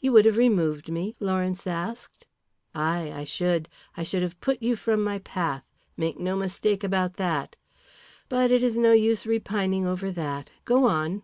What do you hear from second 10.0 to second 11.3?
that. Go on."